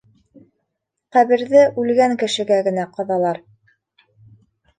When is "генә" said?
2.69-2.87